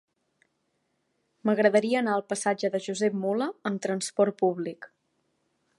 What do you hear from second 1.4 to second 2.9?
M'agradaria anar al passatge de